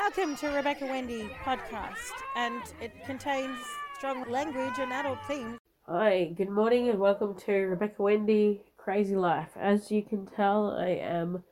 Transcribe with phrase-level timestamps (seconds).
[0.00, 3.58] Welcome to Rebecca Wendy podcast, and it contains
[3.96, 5.58] strong language and adult themes.
[5.86, 9.50] Hi, good morning, and welcome to Rebecca Wendy Crazy Life.
[9.56, 11.44] As you can tell, I am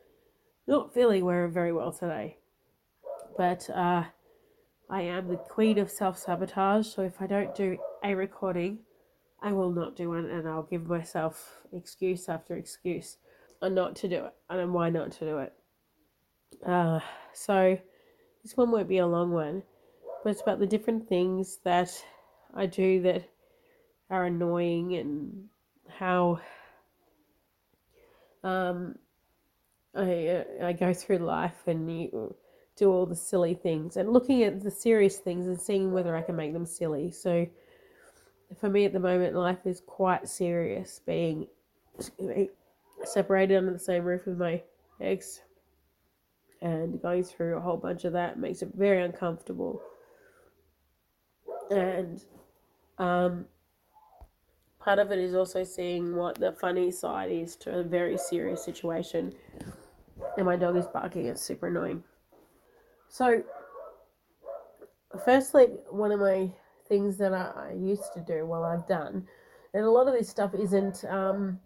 [0.66, 2.39] not feeling very well today,
[3.36, 4.04] but uh,
[4.90, 6.86] I am the queen of self sabotage.
[6.86, 8.79] So if I don't do a recording,
[9.40, 13.18] I will not do one, and I'll give myself excuse after excuse
[13.61, 15.52] on not to do it, and why not to do it.
[16.66, 17.00] Uh,
[17.32, 17.79] so
[18.42, 19.62] this one won't be a long one,
[20.22, 21.90] but it's about the different things that
[22.54, 23.28] I do that
[24.10, 25.48] are annoying and
[25.88, 26.40] how
[28.44, 28.96] um,
[29.94, 32.34] I uh, I go through life and you
[32.77, 36.22] do all the silly things and looking at the serious things and seeing whether I
[36.22, 37.10] can make them silly.
[37.10, 37.46] So
[38.58, 41.00] for me at the moment, life is quite serious.
[41.04, 41.46] Being
[43.04, 44.62] separated under the same roof with my
[45.00, 45.40] ex
[46.62, 49.82] and going through a whole bunch of that makes it very uncomfortable.
[51.70, 52.24] And
[52.98, 53.46] um,
[54.78, 58.64] part of it is also seeing what the funny side is to a very serious
[58.64, 59.34] situation.
[60.36, 62.05] And my dog is barking, it's super annoying.
[63.08, 63.42] So,
[65.24, 66.50] firstly, one of my
[66.88, 69.27] things that I, I used to do, well, I've done,
[69.74, 71.58] and a lot of this stuff isn't, um,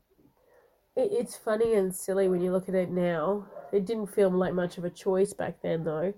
[0.97, 3.47] it, it's funny and silly when you look at it now.
[3.73, 6.15] It didn't feel like much of a choice back then, though.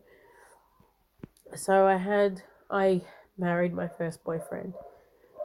[1.55, 3.03] So I had, I
[3.37, 4.75] married my first boyfriend.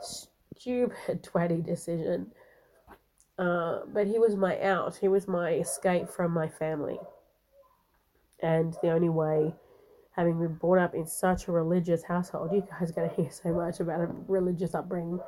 [0.02, 2.32] Stupid, twatty decision.
[3.38, 4.98] Uh, but he was my out.
[4.98, 7.00] He was my escape from my family.
[8.42, 9.56] And the only way,
[10.16, 13.32] having been brought up in such a religious household, you guys are going to hear
[13.32, 15.20] so much about a religious upbringing.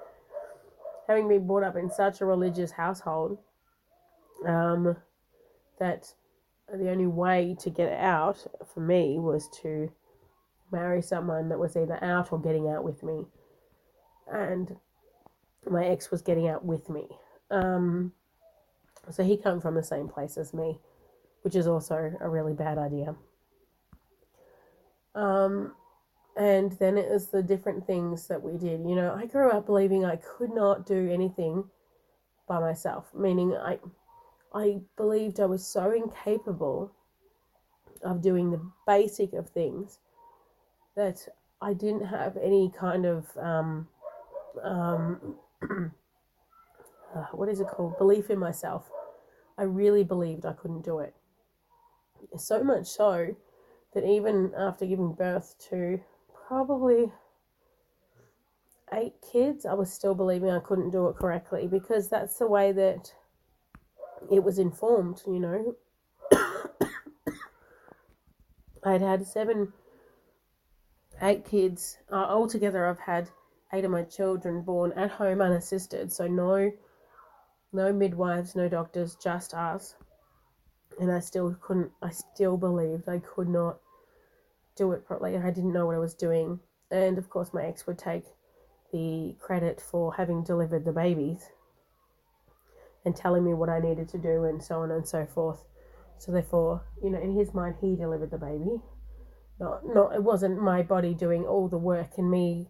[1.08, 3.40] Having been brought up in such a religious household,
[4.46, 4.98] um,
[5.80, 6.14] that
[6.74, 9.92] the only way to get out for me was to
[10.72, 13.26] marry someone that was either out or getting out with me.
[14.32, 14.76] And
[15.70, 17.08] my ex was getting out with me.
[17.52, 18.14] Um,
[19.10, 20.80] so he came from the same place as me,
[21.44, 23.16] which is also a really bad idea.
[25.14, 25.74] Um,
[26.36, 28.82] and then it was the different things that we did.
[28.82, 31.66] You know, I grew up believing I could not do anything
[32.48, 33.80] by myself, meaning I
[34.56, 36.92] I believed I was so incapable
[38.02, 40.00] of doing the basic of things
[40.96, 41.28] that
[41.62, 43.88] I didn't have any kind of um,
[44.64, 45.36] um,
[47.16, 48.90] uh, what is it called belief in myself.
[49.58, 51.14] I really believed I couldn't do it.
[52.38, 53.36] So much so
[53.94, 56.00] that even after giving birth to
[56.48, 57.12] probably
[58.94, 62.72] eight kids, I was still believing I couldn't do it correctly because that's the way
[62.72, 63.14] that
[64.32, 65.76] it was informed, you know.
[68.84, 69.74] I'd had seven,
[71.22, 71.98] eight kids.
[72.12, 73.30] Uh, altogether, I've had
[73.74, 76.12] eight of my children born at home unassisted.
[76.12, 76.72] So no,
[77.74, 79.96] no midwives, no doctors, just us.
[81.00, 81.92] And I still couldn't.
[82.02, 83.80] I still believed I could not
[84.76, 85.38] do it properly.
[85.38, 86.60] I didn't know what I was doing.
[86.92, 88.26] And of course, my ex would take
[88.94, 91.50] the credit for having delivered the babies
[93.06, 95.64] and telling me what I needed to do and so on and so forth.
[96.18, 98.82] So therefore, you know, in his mind, he delivered the baby.
[99.60, 102.68] Not, not it wasn't my body doing all the work and me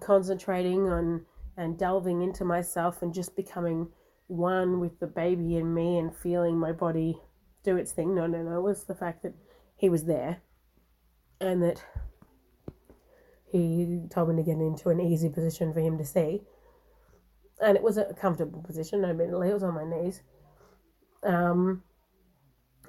[0.00, 1.26] concentrating on
[1.56, 3.88] and delving into myself and just becoming
[4.26, 7.20] one with the baby and me and feeling my body
[7.62, 8.14] do its thing.
[8.14, 8.58] No, no, no.
[8.58, 9.34] It was the fact that
[9.76, 10.38] he was there
[11.40, 11.82] and that
[13.50, 16.42] he told me to get into an easy position for him to see
[17.60, 19.04] and it was a comfortable position.
[19.04, 20.22] Admittedly, it was on my knees.
[21.22, 21.82] Um,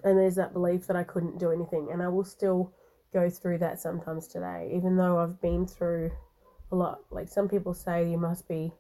[0.04, 2.74] and there's that belief that I couldn't do anything, and I will still
[3.14, 6.12] go through that sometimes today, even though I've been through
[6.72, 7.00] a lot.
[7.10, 8.74] Like some people say, you must be,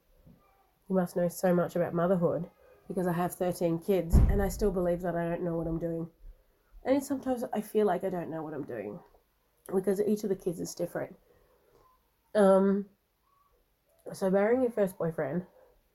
[0.90, 2.50] you must know so much about motherhood
[2.88, 5.80] because I have 13 kids, and I still believe that I don't know what I'm
[5.80, 6.08] doing.
[6.84, 9.00] And sometimes I feel like I don't know what I'm doing
[9.74, 11.16] because each of the kids is different.
[12.36, 12.86] Um,
[14.14, 15.44] so marrying your first boyfriend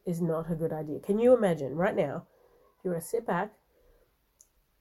[0.06, 1.00] is not a good idea.
[1.00, 2.26] Can you imagine right now?
[2.78, 3.52] If you were to sit back,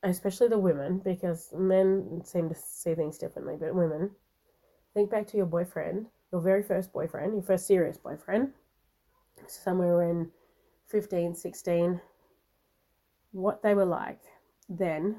[0.03, 4.11] especially the women, because men seem to see things differently, but women,
[4.93, 8.53] think back to your boyfriend, your very first boyfriend, your first serious boyfriend,
[9.47, 10.31] somewhere in
[10.87, 12.01] 15, 16,
[13.31, 14.21] what they were like
[14.69, 15.17] then,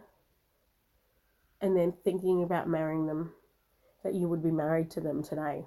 [1.60, 3.32] and then thinking about marrying them,
[4.02, 5.64] that you would be married to them today.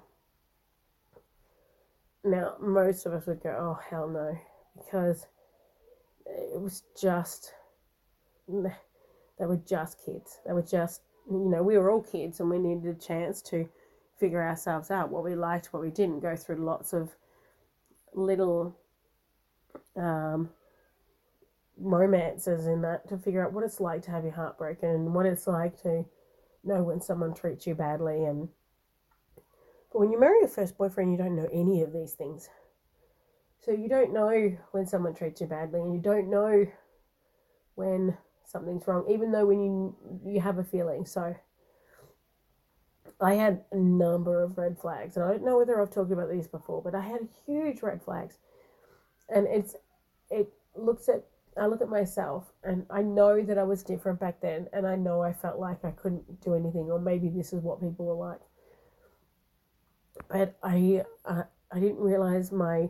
[2.24, 4.36] Now, most of us would go, oh, hell no,
[4.76, 5.26] because
[6.26, 7.52] it was just,
[8.48, 10.40] they were just kids.
[10.46, 13.68] They were just you know, we were all kids and we needed a chance to
[14.18, 17.10] figure ourselves out what we liked, what we didn't, go through lots of
[18.12, 18.76] little
[19.96, 20.50] um,
[21.78, 25.14] romances in that to figure out what it's like to have your heart broken and
[25.14, 26.04] what it's like to
[26.62, 28.48] know when someone treats you badly and
[29.94, 32.50] but when you marry your first boyfriend you don't know any of these things.
[33.60, 36.66] So you don't know when someone treats you badly and you don't know
[37.76, 39.96] when something's wrong even though when you
[40.26, 41.06] you have a feeling.
[41.06, 41.34] So
[43.20, 46.30] I had a number of red flags, and I don't know whether I've talked about
[46.30, 48.38] these before, but I had huge red flags,
[49.28, 49.76] and it's
[50.30, 51.24] it looks at
[51.56, 54.96] I look at myself, and I know that I was different back then, and I
[54.96, 58.14] know I felt like I couldn't do anything, or maybe this is what people were
[58.14, 58.40] like,
[60.28, 62.88] but I uh, I didn't realize my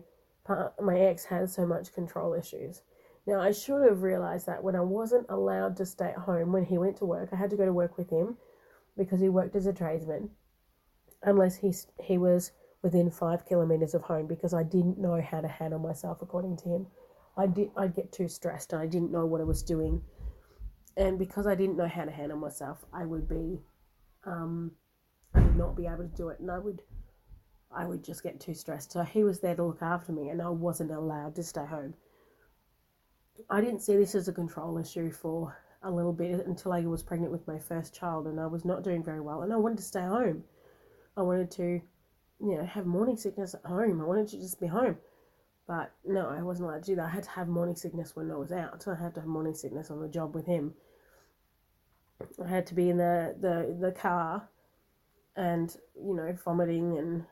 [0.80, 2.82] my ex had so much control issues.
[3.26, 6.64] Now I should have realized that when I wasn't allowed to stay at home when
[6.64, 8.36] he went to work, I had to go to work with him
[8.96, 10.30] because he worked as a tradesman,
[11.22, 11.72] unless he,
[12.02, 16.20] he was within five kilometres of home because I didn't know how to handle myself
[16.22, 16.86] according to him.
[17.36, 20.02] I did, I'd get too stressed and I didn't know what I was doing.
[20.96, 23.58] And because I didn't know how to handle myself, I would be,
[24.24, 24.70] um,
[25.34, 26.82] I would not be able to do it and I would,
[27.74, 28.92] I would just get too stressed.
[28.92, 31.94] So he was there to look after me and I wasn't allowed to stay home.
[33.50, 37.02] I didn't see this as a control issue for a little bit until I was
[37.02, 39.78] pregnant with my first child and I was not doing very well and I wanted
[39.78, 40.44] to stay home.
[41.16, 41.80] I wanted to,
[42.40, 44.00] you know, have morning sickness at home.
[44.00, 44.96] I wanted to just be home.
[45.66, 47.06] But no, I wasn't allowed to do that.
[47.06, 48.82] I had to have morning sickness when I was out.
[48.82, 50.74] So I had to have morning sickness on the job with him.
[52.42, 54.48] I had to be in the, the, the car
[55.36, 57.24] and, you know, vomiting and,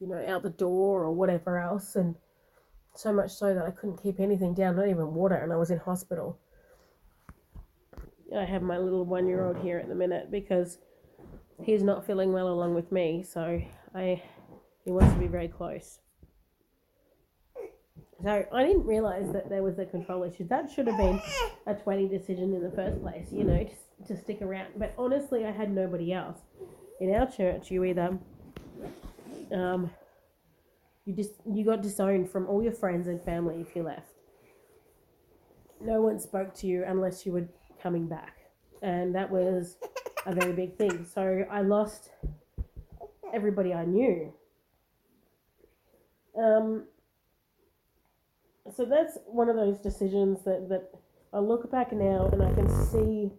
[0.00, 1.96] you know, out the door or whatever else.
[1.96, 2.16] And
[2.94, 5.36] so much so that I couldn't keep anything down, not even water.
[5.36, 6.38] And I was in hospital.
[8.36, 10.78] I have my little one year old here at the minute because
[11.62, 13.62] he's not feeling well along with me, so
[13.94, 14.22] I
[14.84, 16.00] he wants to be very close.
[18.22, 20.46] So I didn't realise that there was a control issue.
[20.48, 21.20] That should have been
[21.66, 23.68] a twenty decision in the first place, you know,
[24.06, 24.68] to, to stick around.
[24.76, 26.38] But honestly, I had nobody else.
[26.98, 28.18] In our church, you either
[29.52, 29.90] um,
[31.04, 34.12] you just you got disowned from all your friends and family if you left.
[35.80, 37.48] No one spoke to you unless you were
[37.82, 38.34] coming back.
[38.82, 39.76] And that was
[40.26, 41.04] a very big thing.
[41.04, 42.10] So I lost
[43.32, 44.32] everybody I knew.
[46.36, 46.84] Um,
[48.74, 50.90] so that's one of those decisions that, that
[51.32, 53.30] I look back now and I can see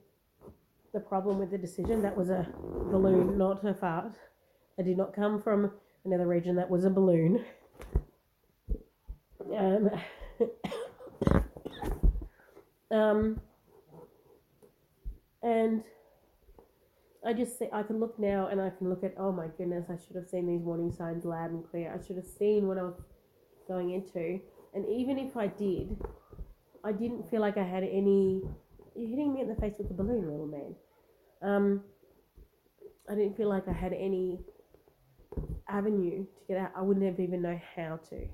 [0.93, 2.01] the problem with the decision.
[2.01, 2.47] That was a
[2.91, 4.13] balloon, not a fart.
[4.77, 5.71] It did not come from
[6.07, 6.55] another region.
[6.55, 7.45] That was a balloon.
[9.55, 9.89] Um,
[12.91, 13.41] um,
[15.41, 15.83] and
[17.25, 19.85] I just say I can look now and I can look at oh my goodness
[19.89, 22.77] I should have seen these warning signs loud and clear I should have seen what
[22.77, 23.01] I was
[23.67, 24.39] going into
[24.73, 25.97] and even if I did
[26.83, 28.41] I didn't feel like I had any
[28.95, 30.75] you're hitting me in the face with the balloon little man
[31.41, 31.81] um
[33.09, 34.39] I didn't feel like I had any
[35.69, 38.27] avenue to get out I wouldn't have even know how to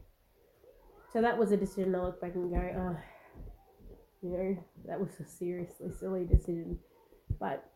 [1.11, 2.97] so that was a decision I look back and go oh
[4.21, 4.57] you know
[4.87, 6.77] that was a seriously silly decision
[7.39, 7.69] but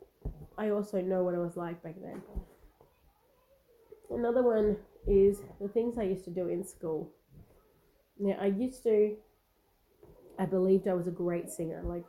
[0.58, 2.22] I also know what it was like back then.
[4.10, 7.12] Another one is the things I used to do in school.
[8.20, 9.15] Now, I used to,
[10.39, 12.05] I believed I was a great singer, like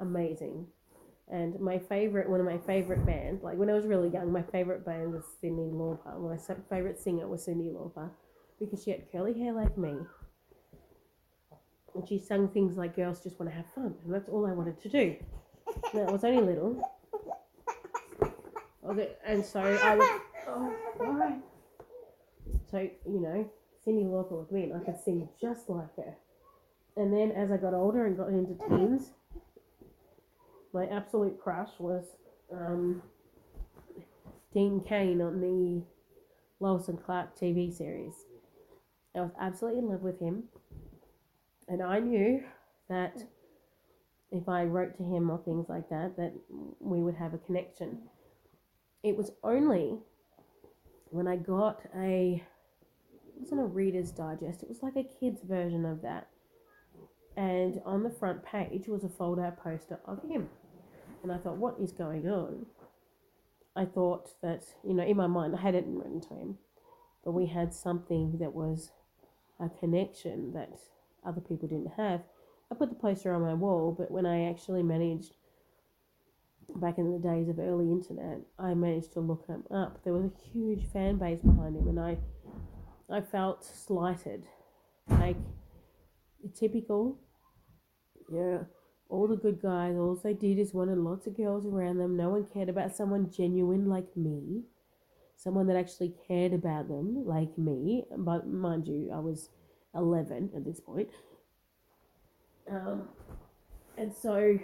[0.00, 0.66] amazing.
[1.30, 4.42] And my favorite, one of my favorite bands, like when I was really young, my
[4.42, 6.20] favorite band was Cyndi Lauper.
[6.20, 8.10] My favorite singer was Cyndi Lauper
[8.60, 9.94] because she had curly hair like me.
[11.94, 13.94] And she sang things like Girls Just Want to Have Fun.
[14.04, 15.16] And that's all I wanted to do.
[15.92, 16.80] Now, I was only little.
[18.88, 20.20] Okay, and so I would.
[20.48, 21.42] Oh.
[22.70, 23.50] So you know,
[23.84, 26.16] Cyndi Lauper with me, and I could sing just like her.
[26.96, 29.10] And then as I got older and got into teens,
[30.76, 32.04] my absolute crush was
[32.52, 33.02] um,
[34.52, 35.82] Dean Cain on the
[36.60, 38.12] Lois and Clark TV series.
[39.16, 40.44] I was absolutely in love with him,
[41.66, 42.42] and I knew
[42.90, 43.22] that
[44.30, 46.34] if I wrote to him or things like that, that
[46.80, 48.00] we would have a connection.
[49.02, 49.96] It was only
[51.06, 52.44] when I got a,
[53.14, 56.28] it wasn't a Reader's Digest, it was like a kid's version of that.
[57.34, 60.50] And on the front page was a fold out poster of him.
[61.26, 62.66] And I thought, what is going on?
[63.74, 66.58] I thought that, you know, in my mind, I hadn't written to him,
[67.24, 68.92] but we had something that was
[69.58, 70.78] a connection that
[71.26, 72.22] other people didn't have.
[72.70, 75.32] I put the poster on my wall, but when I actually managed
[76.76, 80.04] back in the days of early internet, I managed to look him up.
[80.04, 82.18] There was a huge fan base behind him, and I,
[83.10, 84.44] I felt slighted,
[85.10, 85.38] like
[86.54, 87.18] typical.
[88.32, 88.58] Yeah,
[89.08, 92.16] all the good guys, all they did is wanted lots of girls around them.
[92.16, 94.64] No one cared about someone genuine like me,
[95.36, 98.04] someone that actually cared about them like me.
[98.16, 99.50] But mind you, I was
[99.94, 101.08] eleven at this point.
[102.68, 103.08] Um,
[103.96, 104.58] and so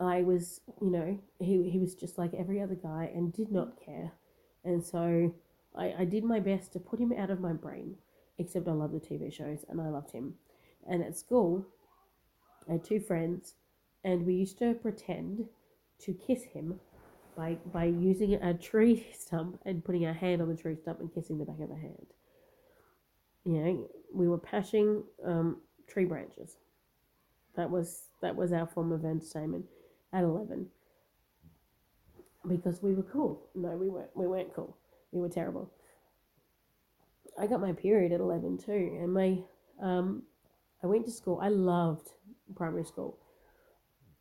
[0.00, 3.78] I was, you know, he, he was just like every other guy and did not
[3.84, 4.12] care.
[4.64, 5.34] And so
[5.74, 7.96] I, I did my best to put him out of my brain,
[8.38, 10.34] except I love the TV shows and I loved him.
[10.86, 11.66] And at school,
[12.68, 13.54] I had two friends,
[14.04, 15.46] and we used to pretend
[16.00, 16.80] to kiss him
[17.36, 21.12] by, by using a tree stump and putting our hand on the tree stump and
[21.12, 22.06] kissing the back of the hand.
[23.44, 26.56] You know, we were pashing um, tree branches.
[27.56, 29.66] That was that was our form of entertainment
[30.12, 30.66] at 11
[32.48, 33.46] because we were cool.
[33.54, 34.10] No, we weren't.
[34.14, 34.76] We weren't cool.
[35.12, 35.70] We were terrible.
[37.38, 39.38] I got my period at 11 too, and my
[39.80, 40.22] um,
[40.82, 41.38] I went to school.
[41.42, 42.10] I loved
[42.54, 43.18] primary school.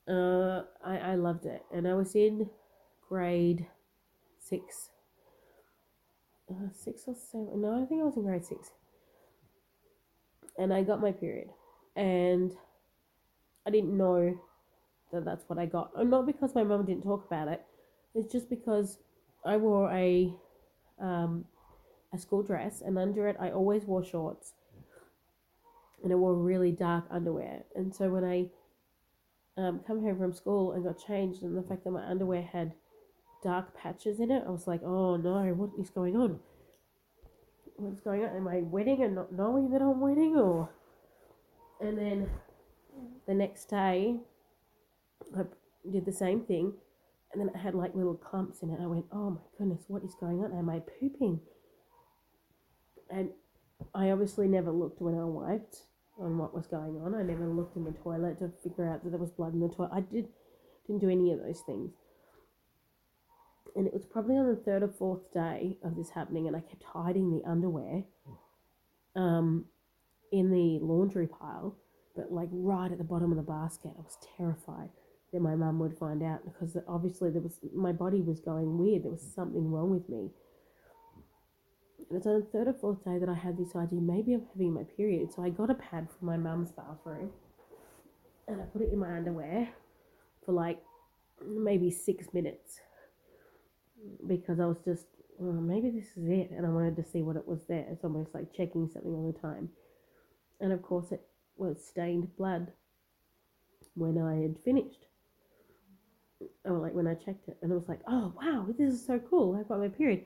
[0.08, 2.50] Uh, I, I loved it, and I was in
[3.08, 3.68] grade
[4.40, 4.90] six,
[6.50, 7.62] uh, six or seven.
[7.62, 8.72] No, I think I was in grade six,
[10.58, 11.50] and I got my period,
[11.96, 12.52] and
[13.66, 14.38] I didn't know
[15.14, 15.92] that that's what I got.
[15.96, 17.64] And not because my mum didn't talk about it.
[18.16, 18.98] It's just because
[19.46, 20.34] I wore a
[21.00, 21.46] um,
[22.14, 24.54] a school dress, and under it I always wore shorts,
[26.04, 27.64] and I wore really dark underwear.
[27.76, 28.48] And so when I
[29.58, 32.74] um, come home from school and got changed, and the fact that my underwear had
[33.42, 36.40] dark patches in it, I was like, oh no, what is going on?
[37.78, 38.36] What's going on?
[38.36, 40.70] Am I wedding and not knowing that I'm wedding, or?
[41.82, 42.30] And then
[43.28, 44.18] the next day,
[45.38, 45.42] I
[45.90, 46.74] did the same thing,
[47.32, 48.80] and then it had like little clumps in it.
[48.82, 50.58] I went, oh my goodness, what is going on?
[50.58, 51.40] Am I pooping?
[53.10, 53.30] And
[53.94, 55.84] I obviously never looked when I wiped
[56.20, 57.16] on what was going on.
[57.16, 59.70] I never looked in the toilet to figure out that there was blood in the
[59.70, 59.92] toilet.
[59.94, 60.28] I did
[60.88, 61.92] didn't do any of those things.
[63.76, 66.60] And it was probably on the third or fourth day of this happening, and I
[66.60, 68.04] kept hiding the underwear
[69.16, 69.66] um,
[70.32, 71.76] in the laundry pile,
[72.16, 73.92] but like right at the bottom of the basket.
[73.98, 74.90] I was terrified
[75.32, 79.04] that my mum would find out because obviously there was my body was going weird.
[79.04, 80.30] There was something wrong with me.
[82.10, 84.46] And it's on the third or fourth day that I had this idea maybe I'm
[84.54, 85.34] having my period.
[85.34, 87.32] So I got a pad from my mum's bathroom
[88.48, 89.70] and I put it in my underwear
[90.46, 90.80] for like
[91.46, 92.80] maybe six minutes
[94.28, 95.06] because I was just,
[95.38, 96.52] well, maybe this is it.
[96.52, 97.86] And I wanted to see what it was there.
[97.90, 99.70] It's almost like checking something all the time.
[100.60, 101.22] And of course, it
[101.56, 102.72] was stained blood
[103.96, 105.06] when I had finished
[106.66, 109.20] or like when I checked it, and it was like, oh wow, this is so
[109.20, 109.58] cool.
[109.58, 110.26] I've got my period.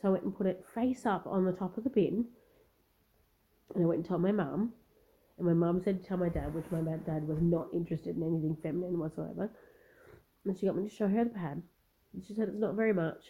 [0.00, 2.26] So I went and put it face up on the top of the bin,
[3.74, 4.72] and I went and told my mum,
[5.38, 8.22] and my mum said to tell my dad, which my dad was not interested in
[8.22, 9.50] anything feminine whatsoever.
[10.44, 11.62] And she got me to show her the pad.
[12.12, 13.24] And she said it's not very much.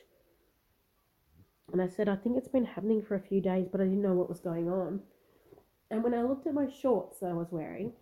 [1.72, 4.02] And I said, I think it's been happening for a few days, but I didn't
[4.02, 5.00] know what was going on.
[5.90, 7.92] And when I looked at my shorts that I was wearing,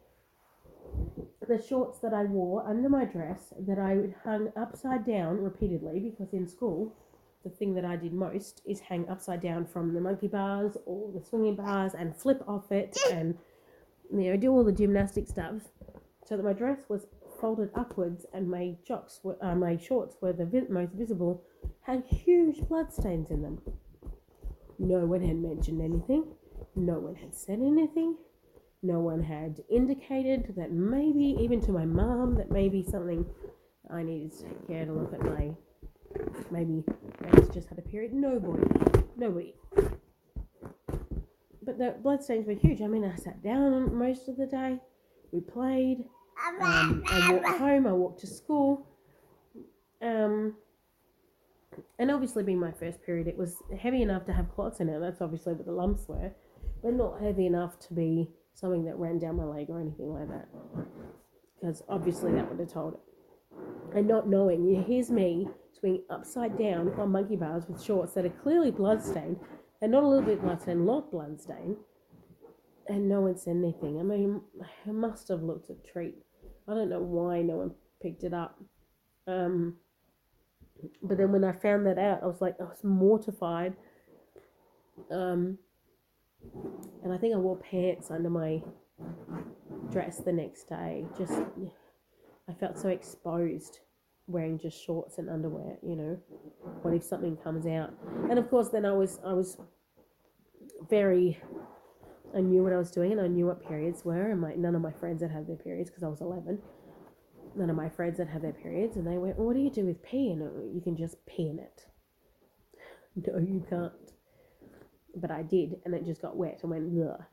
[1.47, 6.33] the shorts that I wore under my dress that I hung upside down repeatedly because
[6.33, 6.95] in school
[7.51, 11.13] the thing that I did most is hang upside down from the monkey bars or
[11.13, 13.37] the swinging bars and flip off it and
[14.11, 15.63] you know do all the gymnastic stuff
[16.27, 17.07] so that my dress was
[17.41, 21.43] folded upwards and my jocks were, uh, my shorts were the vi- most visible
[21.83, 23.61] had huge blood stains in them.
[24.79, 26.25] No one had mentioned anything.
[26.77, 28.17] No one had said anything
[28.83, 33.27] no one had indicated that maybe, even to my mom, that maybe something
[33.93, 35.51] I needed to take care to look at my.
[36.51, 36.85] Maybe
[37.33, 38.13] I just had a period.
[38.13, 38.65] Nobody.
[39.17, 39.55] Nobody.
[41.63, 42.81] But the bloodstains were huge.
[42.81, 44.81] I mean, I sat down most of the day.
[45.33, 46.05] We played.
[46.63, 47.87] Um, I walked home.
[47.87, 48.87] I walked to school.
[50.01, 50.55] Um,
[51.99, 55.01] and obviously, being my first period, it was heavy enough to have clots in it.
[55.01, 56.33] That's obviously what the lumps were,
[56.83, 60.29] but not heavy enough to be something that ran down my leg or anything like
[60.29, 60.49] that.
[61.61, 63.01] Because obviously that would have told it.
[63.95, 68.31] And not knowing, here's me swinging upside down on monkey bars with shorts that are
[68.31, 69.39] clearly bloodstained,
[69.81, 71.77] and not a little bit bloodstained, a lot bloodstained,
[72.89, 74.01] and no one said anything.
[74.01, 74.41] I mean,
[74.87, 76.17] it must have looked a treat.
[76.67, 78.59] I don't know why no one picked it up.
[79.27, 79.77] Um,
[81.03, 83.75] but then when I found that out, I was like, I was mortified.
[85.11, 85.59] Um,
[87.03, 88.63] and I think I wore pants under my
[89.91, 91.05] dress the next day.
[91.17, 91.33] Just,
[92.49, 93.81] I felt so exposed
[94.29, 96.19] wearing just shorts and underwear, you know.
[96.83, 97.93] What if something comes out?
[98.31, 99.57] And of course then I was I was
[100.89, 101.39] very
[102.37, 104.75] I knew what I was doing and I knew what periods were and my none
[104.75, 106.59] of my friends had had their periods because I was 11.
[107.57, 109.71] None of my friends had had their periods and they went, well, "What do you
[109.71, 111.87] do with pee?" And uh, you can just pee in it.
[113.27, 113.93] No, you can't.
[115.17, 117.25] But I did and it just got wet and went Ugh.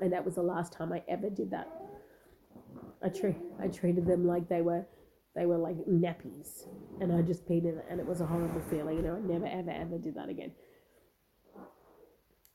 [0.00, 1.68] And that was the last time I ever did that.
[3.02, 4.84] I treat I treated them like they were
[5.34, 6.66] they were like nappies
[7.00, 9.20] and I just peed in it and it was a horrible feeling, you know, I
[9.20, 10.52] never ever ever did that again.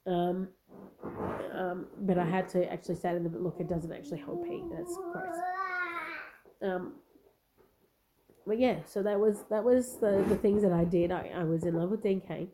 [0.08, 0.48] Um,
[1.54, 4.64] um, but I had to actually say to them, look, it doesn't actually hold pee.
[4.72, 5.36] That's gross.
[6.62, 6.94] Um,
[8.48, 11.12] but yeah, so that was that was the, the things that I did.
[11.12, 12.48] I, I was in love with Dean Cain,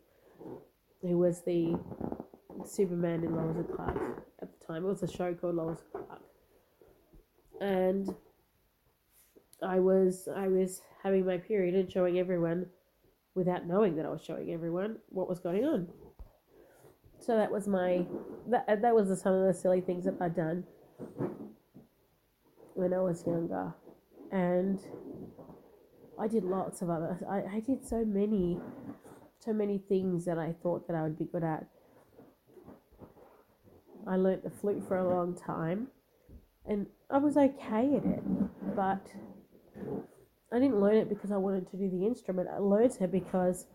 [1.02, 1.80] who was the
[2.66, 4.84] Superman in Lois and Clark at the time.
[4.84, 6.22] It was a show called Lois and Clark,
[7.62, 8.16] and
[9.64, 12.68] I was I was having my period and showing everyone,
[13.34, 15.88] without knowing that I was showing everyone what was going on.
[17.20, 18.06] So that was my
[18.48, 20.64] that that was some of the silly things that I'd done
[22.74, 23.74] when I was younger,
[24.32, 24.80] and
[26.20, 27.18] I did lots of other.
[27.28, 28.60] I, I did so many,
[29.40, 31.66] so many things that I thought that I would be good at.
[34.08, 35.88] I learnt the flute for a long time,
[36.66, 39.08] and I was okay at it, but
[40.52, 42.50] I didn't learn it because I wanted to do the instrument.
[42.54, 43.68] I learned it because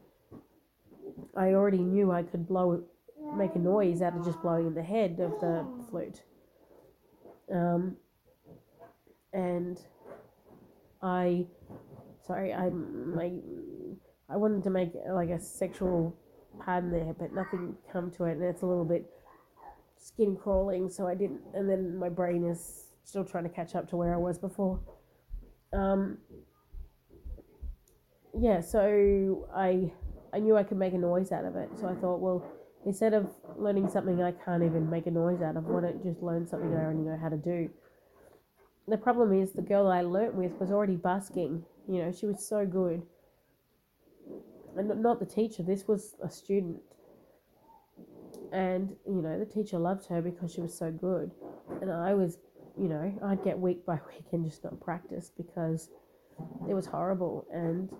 [1.36, 2.84] I already knew I could blow
[3.36, 6.22] make a noise out of just blowing in the head of the flute.
[7.52, 7.96] Um,
[9.32, 9.80] and
[11.02, 11.46] I,
[12.26, 13.32] sorry, I my,
[14.28, 16.16] I wanted to make like a sexual
[16.64, 19.10] pun there, but nothing come to it, and it's a little bit
[19.96, 21.40] skin crawling, so I didn't.
[21.54, 24.80] And then my brain is still trying to catch up to where I was before.
[25.72, 26.18] Um,
[28.38, 29.92] yeah, so I
[30.32, 32.44] I knew I could make a noise out of it, so I thought, well
[32.86, 36.22] instead of learning something I can't even make a noise out of, why don't just
[36.22, 37.68] learn something I already know how to do?
[38.88, 41.64] The problem is the girl I learnt with was already busking.
[41.88, 43.02] You know, she was so good.
[44.76, 46.80] And not the teacher, this was a student.
[48.52, 51.30] And, you know, the teacher loved her because she was so good.
[51.80, 52.38] And I was,
[52.80, 55.90] you know, I'd get week by week and just not practice because
[56.68, 57.46] it was horrible.
[57.52, 57.90] And,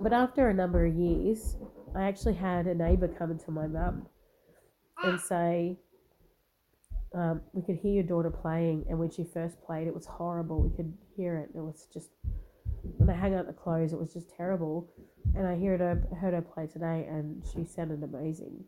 [0.00, 1.56] but after a number of years,
[1.94, 4.06] I actually had a neighbour come into my mum
[5.04, 5.76] and say,
[7.14, 10.62] um, we could hear your daughter playing, and when she first played, it was horrible.
[10.62, 11.50] We could hear it.
[11.54, 12.08] It was just
[12.96, 14.88] when they hung out the clothes, it was just terrible.
[15.36, 18.64] And I heard her heard her play today, and she sounded amazing.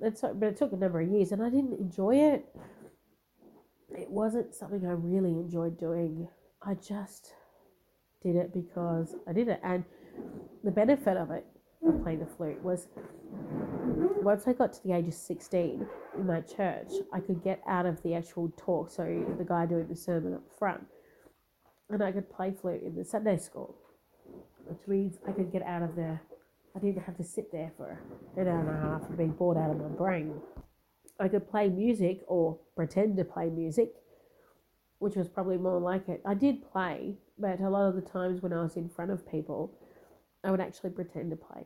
[0.00, 2.44] And so, but it took a number of years, and I didn't enjoy it.
[3.96, 6.28] It wasn't something I really enjoyed doing.
[6.62, 7.34] I just
[8.22, 9.84] did it because I did it, and
[10.62, 11.46] the benefit of it
[11.86, 12.88] of playing the flute was
[14.22, 15.86] once I got to the age of 16
[16.18, 19.04] in my church, I could get out of the actual talk, so
[19.38, 20.84] the guy doing the sermon up front,
[21.88, 23.74] and I could play flute in the Sunday school,
[24.66, 26.22] which means I could get out of there.
[26.76, 27.98] I didn't have to sit there for
[28.36, 30.34] an hour and a half and be bored out of my brain.
[31.20, 33.92] I could play music or pretend to play music,
[34.98, 36.22] which was probably more like it.
[36.24, 39.30] I did play, but a lot of the times when I was in front of
[39.30, 39.72] people,
[40.42, 41.64] I would actually pretend to play.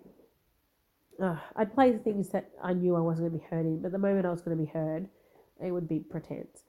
[1.22, 3.80] Uh, I'd play the things that I knew I wasn't going to be heard in,
[3.80, 5.08] but the moment I was going to be heard,
[5.64, 6.64] it would be pretense.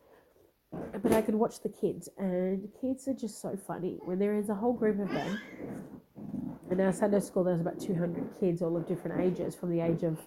[1.02, 3.98] But I could watch the kids, and kids are just so funny.
[4.06, 5.40] When there is a whole group of them,
[6.70, 10.04] in our Sunday school, there's about 200 kids, all of different ages, from the age
[10.04, 10.20] of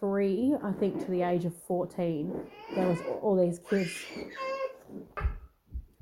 [0.00, 2.32] three, I think, to the age of 14.
[2.74, 3.90] There was all these kids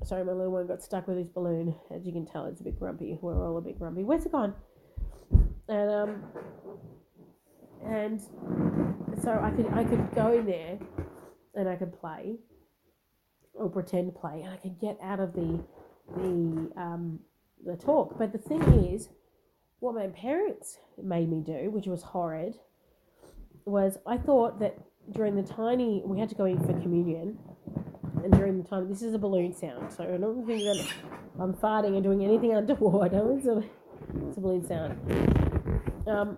[0.05, 1.73] Sorry, my little one got stuck with his balloon.
[1.89, 3.17] As you can tell, it's a bit grumpy.
[3.21, 4.03] We're all a bit grumpy.
[4.03, 4.53] Where's it gone?
[5.69, 6.23] And um,
[7.85, 8.21] and
[9.21, 10.77] so I could I could go in there,
[11.55, 12.35] and I could play,
[13.53, 15.63] or pretend to play, and I could get out of the
[16.17, 17.19] the um
[17.65, 18.17] the talk.
[18.17, 19.07] But the thing is,
[19.79, 22.55] what my parents made me do, which was horrid,
[23.65, 24.77] was I thought that
[25.11, 27.37] during the tiny we had to go in for communion
[28.23, 30.87] and during the time, this is a balloon sound, so I don't think that
[31.39, 33.33] I'm farting and doing anything underwater.
[33.37, 33.63] It's a,
[34.27, 34.97] it's a balloon sound.
[36.07, 36.37] Um,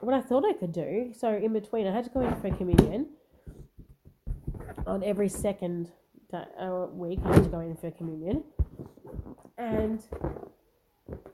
[0.00, 2.50] what I thought I could do, so in between, I had to go in for
[2.50, 3.10] communion
[4.86, 5.92] on every second
[6.32, 7.20] uh, week.
[7.24, 8.42] I had to go in for communion,
[9.56, 10.02] and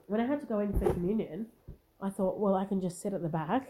[0.05, 1.47] when I had to go in for communion,
[1.99, 3.67] I thought, well, I can just sit at the back,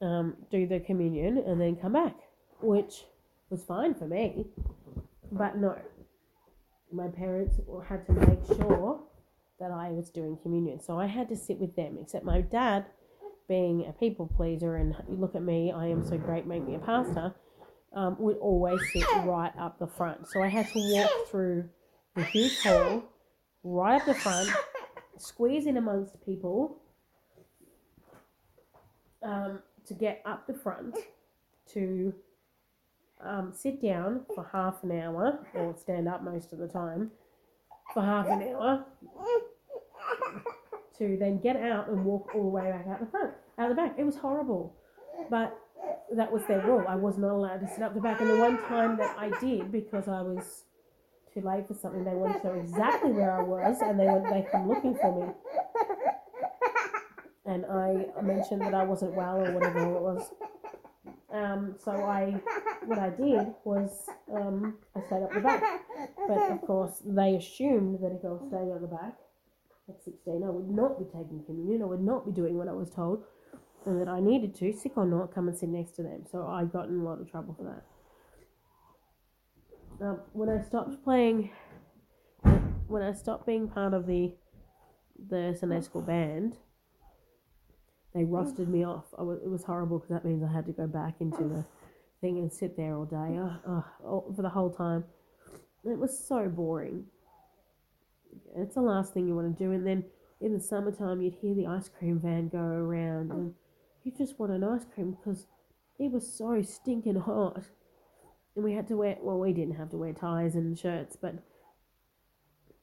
[0.00, 2.16] um, do the communion, and then come back,
[2.60, 3.04] which
[3.50, 4.46] was fine for me.
[5.32, 5.78] But no.
[6.92, 7.56] my parents
[7.88, 9.00] had to make sure
[9.58, 10.80] that I was doing communion.
[10.80, 12.86] So I had to sit with them, except my dad,
[13.48, 16.78] being a people pleaser, and look at me, I am so great, make me a
[16.78, 17.34] pastor,
[17.94, 20.28] um, would always sit right up the front.
[20.28, 21.68] So I had to walk through
[22.14, 23.04] the huge hall,
[23.62, 24.48] right up the front,
[25.18, 26.80] squeeze in amongst people
[29.22, 29.60] um,
[29.90, 30.96] to get up the front
[31.72, 32.14] to
[33.24, 37.10] um, sit down for half an hour or stand up most of the time
[37.92, 38.84] for half an hour
[40.96, 43.74] to then get out and walk all the way back out the front, out the
[43.74, 43.96] back.
[43.98, 44.76] It was horrible,
[45.28, 45.58] but
[46.12, 46.84] that was their rule.
[46.88, 48.20] I was not allowed to sit up the back.
[48.20, 50.66] And the one time that I did, because I was
[51.34, 54.30] too late for something, they wanted to know exactly where I was, and they went,
[54.30, 55.32] they come looking for me.
[57.50, 60.22] And I mentioned that I wasn't well or whatever it was.
[61.32, 62.40] Um, so I,
[62.86, 63.90] what I did was
[64.32, 65.62] um, I stayed up the back,
[66.28, 69.14] but of course they assumed that if I was staying at the back
[69.88, 71.82] at sixteen, I would not be taking communion.
[71.82, 73.24] I would not be doing what I was told,
[73.86, 76.26] and that I needed to, sick or not, come and sit next to them.
[76.30, 77.64] So I got in a lot of trouble for
[79.98, 80.06] that.
[80.06, 81.50] Um, when I stopped playing,
[82.86, 84.34] when I stopped being part of the
[85.32, 86.56] the Sunday school band,
[88.14, 89.04] they rusted me off.
[89.18, 91.64] Was, it was horrible because that means I had to go back into the
[92.20, 93.38] thing and sit there all day
[94.36, 95.04] for the whole time.
[95.84, 97.06] It was so boring.
[98.56, 99.72] It's the last thing you want to do.
[99.72, 100.04] And then
[100.40, 103.54] in the summertime, you'd hear the ice cream van go around, and
[104.04, 105.46] you just want an ice cream because
[105.98, 107.62] it was so stinking hot.
[108.56, 111.34] And we had to wear, well, we didn't have to wear ties and shirts, but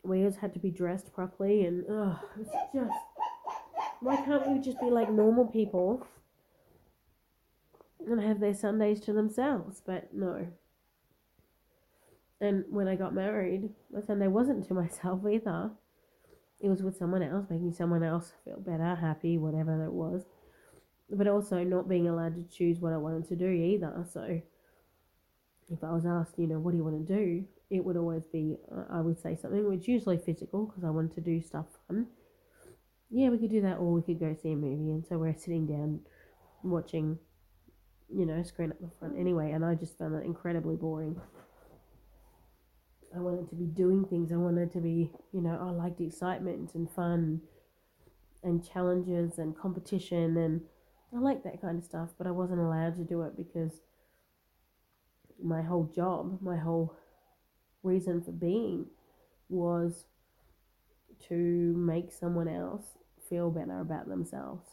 [0.04, 2.98] we just had to be dressed properly, and oh, it was just
[4.02, 6.06] why can't we just be like normal people
[8.06, 9.82] and have their Sundays to themselves?
[9.86, 10.48] But no.
[12.40, 15.72] And when I got married, my Sunday wasn't to myself either.
[16.60, 20.26] It was with someone else, making someone else feel better, happy, whatever that was.
[21.10, 24.06] But also not being allowed to choose what I wanted to do either.
[24.12, 24.42] So
[25.70, 27.46] if I was asked, you know, what do you want to do?
[27.70, 31.14] It would always be, uh, I would say something, which usually physical, because I wanted
[31.16, 32.08] to do stuff fun
[33.10, 34.92] yeah, we could do that, or we could go see a movie.
[34.92, 36.02] And so we're sitting down
[36.64, 37.18] watching,
[38.14, 39.52] you know, screen up the front anyway.
[39.52, 41.20] And I just found that incredibly boring.
[43.16, 44.32] I wanted to be doing things.
[44.32, 47.42] I wanted to be, you know, I liked excitement and fun
[48.44, 50.38] and challenges and competition.
[50.38, 50.62] And
[51.16, 53.80] I like that kind of stuff, but I wasn't allowed to do it because
[55.42, 56.96] my whole job, my whole
[57.84, 58.88] reason for being
[59.50, 60.06] was
[61.30, 61.36] to
[61.78, 62.98] make someone else
[63.30, 64.68] feel better about themselves.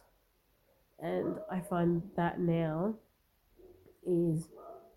[1.00, 2.94] And I find that now
[4.06, 4.48] is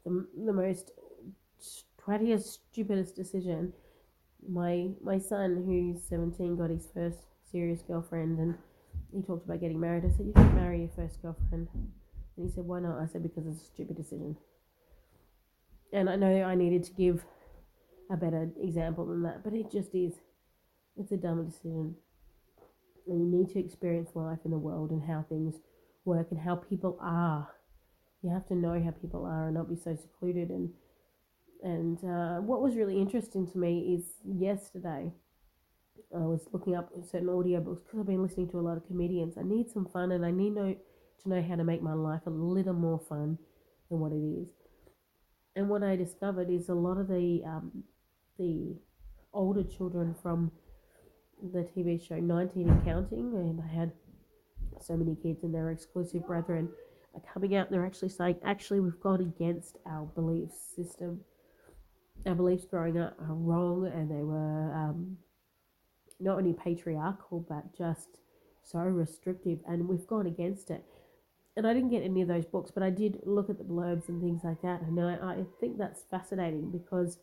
[0.06, 0.92] the, the most
[2.00, 3.74] twattiest, stupidest decision.
[4.48, 7.20] My my son, who's 17, got his first
[7.52, 8.56] serious girlfriend, and
[9.12, 10.06] he talked about getting married.
[10.06, 11.68] I said, You should marry your first girlfriend.
[11.74, 11.92] And
[12.38, 13.00] he said, Why not?
[13.00, 14.38] I said, Because it's a stupid decision.
[15.92, 17.26] And I know I needed to give
[18.12, 20.14] a better example than that, but it just is.
[21.00, 21.96] It's a dumb decision.
[23.08, 25.56] And you need to experience life in the world and how things
[26.06, 27.48] work and how people are.
[28.22, 30.50] You have to know how people are and not be so secluded.
[30.50, 30.70] And
[31.64, 35.12] and uh, what was really interesting to me is yesterday
[36.16, 39.38] I was looking up certain audiobooks because I've been listening to a lot of comedians.
[39.38, 40.76] I need some fun and I need to
[41.26, 43.38] know how to make my life a little more fun
[43.90, 44.48] than what it is.
[45.56, 47.84] And what I discovered is a lot of the um,
[48.38, 48.76] the
[49.34, 50.52] older children from
[51.42, 53.92] the TV show 19 and Counting, and I had
[54.82, 56.70] so many kids and their exclusive brethren
[57.14, 57.68] are coming out.
[57.68, 61.22] and They're actually saying, actually, we've gone against our belief system.
[62.26, 65.18] Our beliefs growing up are wrong, and they were um,
[66.20, 68.20] not only patriarchal but just
[68.64, 70.84] so restrictive, and we've gone against it.
[71.56, 74.10] And I didn't get any of those books, but I did look at the blurbs
[74.10, 77.18] and things like that, and I, I think that's fascinating because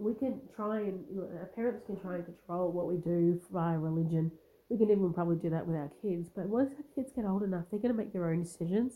[0.00, 1.04] we can try and
[1.38, 4.32] our parents can try and control what we do via religion.
[4.70, 6.30] We can even probably do that with our kids.
[6.34, 8.94] But once our kids get old enough, they're going to make their own decisions,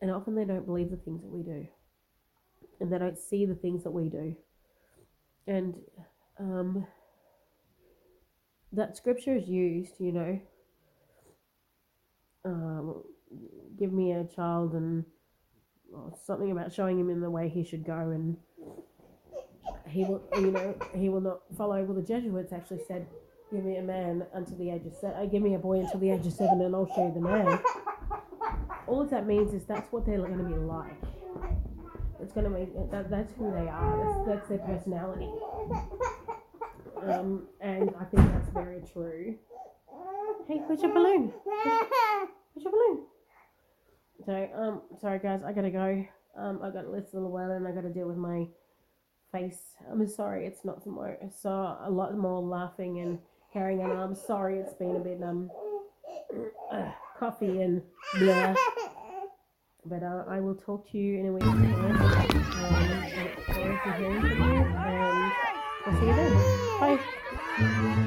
[0.00, 1.68] and often they don't believe the things that we do,
[2.80, 4.34] and they don't see the things that we do,
[5.46, 5.74] and
[6.40, 6.84] um,
[8.72, 9.94] that scripture is used.
[10.00, 10.40] You know,
[12.44, 13.02] um,
[13.78, 15.04] give me a child and
[15.90, 18.36] well, something about showing him in the way he should go and
[19.88, 21.82] he will, you know, he will not follow.
[21.84, 23.06] Well, the Jesuits actually said,
[23.52, 25.16] "Give me a man until the age of seven.
[25.16, 27.20] Uh, give me a boy until the age of seven, and I'll show you the
[27.20, 27.58] man."
[28.86, 30.92] All that means is that's what they're going to be like.
[32.20, 34.24] it's gonna make that, that's who they are.
[34.26, 35.28] That's that's their personality.
[37.06, 39.36] Um, and I think that's very true.
[40.48, 41.32] Hey, where's your balloon?
[41.44, 43.04] Where's, your balloon?
[44.26, 46.04] So, um, sorry guys, I gotta go.
[46.36, 48.46] Um, I got a little while and I gotta deal with my
[49.32, 49.76] face.
[49.90, 53.18] I'm sorry, it's not so more, so a lot more laughing and
[53.52, 53.90] carrying on.
[53.90, 55.50] I'm sorry, it's been a bit um,
[56.72, 57.82] uh, coffee and
[58.18, 58.54] blah.
[59.84, 61.44] But uh, I will talk to you in a time.
[61.44, 61.96] Um,
[63.08, 63.18] I
[65.86, 66.34] I'll see you then.
[66.80, 68.04] Bye.